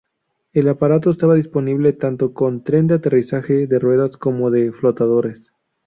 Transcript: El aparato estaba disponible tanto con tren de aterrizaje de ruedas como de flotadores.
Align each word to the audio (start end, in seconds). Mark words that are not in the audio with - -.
El 0.51 0.67
aparato 0.67 1.11
estaba 1.11 1.35
disponible 1.35 1.93
tanto 1.93 2.33
con 2.33 2.63
tren 2.63 2.87
de 2.87 2.95
aterrizaje 2.95 3.67
de 3.67 3.77
ruedas 3.77 4.17
como 4.17 4.49
de 4.49 4.71
flotadores. 4.71 5.53